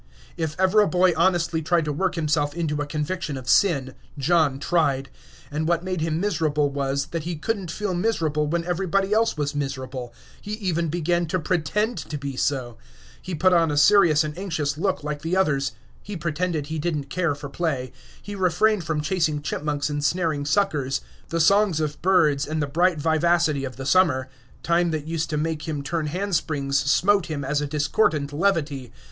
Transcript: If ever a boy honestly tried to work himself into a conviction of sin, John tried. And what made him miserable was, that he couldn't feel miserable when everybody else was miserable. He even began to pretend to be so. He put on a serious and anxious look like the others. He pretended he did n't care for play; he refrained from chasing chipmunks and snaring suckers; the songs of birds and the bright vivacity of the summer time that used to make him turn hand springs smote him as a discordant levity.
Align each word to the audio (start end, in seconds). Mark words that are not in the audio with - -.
If 0.35 0.55
ever 0.59 0.81
a 0.81 0.87
boy 0.87 1.13
honestly 1.15 1.61
tried 1.61 1.85
to 1.85 1.93
work 1.93 2.15
himself 2.15 2.55
into 2.55 2.81
a 2.81 2.87
conviction 2.87 3.37
of 3.37 3.47
sin, 3.47 3.93
John 4.17 4.57
tried. 4.57 5.11
And 5.51 5.67
what 5.67 5.83
made 5.83 6.01
him 6.01 6.19
miserable 6.19 6.71
was, 6.71 7.05
that 7.11 7.21
he 7.21 7.35
couldn't 7.35 7.69
feel 7.69 7.93
miserable 7.93 8.47
when 8.47 8.65
everybody 8.65 9.13
else 9.13 9.37
was 9.37 9.53
miserable. 9.53 10.11
He 10.41 10.53
even 10.53 10.87
began 10.89 11.27
to 11.27 11.39
pretend 11.39 11.99
to 11.99 12.17
be 12.17 12.35
so. 12.35 12.79
He 13.21 13.35
put 13.35 13.53
on 13.53 13.69
a 13.69 13.77
serious 13.77 14.23
and 14.23 14.35
anxious 14.39 14.75
look 14.75 15.03
like 15.03 15.21
the 15.21 15.37
others. 15.37 15.73
He 16.01 16.17
pretended 16.17 16.65
he 16.65 16.79
did 16.79 16.95
n't 16.97 17.11
care 17.11 17.35
for 17.35 17.47
play; 17.47 17.93
he 18.19 18.33
refrained 18.33 18.83
from 18.83 19.01
chasing 19.01 19.39
chipmunks 19.43 19.87
and 19.91 20.03
snaring 20.03 20.45
suckers; 20.45 21.01
the 21.29 21.39
songs 21.39 21.79
of 21.79 22.01
birds 22.01 22.47
and 22.47 22.59
the 22.59 22.65
bright 22.65 22.97
vivacity 22.99 23.63
of 23.65 23.75
the 23.75 23.85
summer 23.85 24.29
time 24.63 24.89
that 24.89 25.05
used 25.05 25.29
to 25.29 25.37
make 25.37 25.67
him 25.67 25.83
turn 25.83 26.07
hand 26.07 26.35
springs 26.35 26.79
smote 26.79 27.27
him 27.27 27.45
as 27.45 27.61
a 27.61 27.67
discordant 27.67 28.33
levity. 28.33 28.91